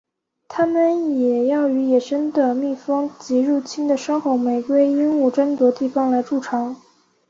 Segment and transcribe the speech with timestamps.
[0.47, 6.75] 它们也要与野生的蜜蜂及入侵的深红玫瑰鹦鹉争夺地方来筑巢。